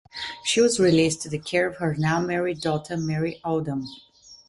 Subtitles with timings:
[0.43, 3.85] She was released to the care of her now married daughter Mary Aldham.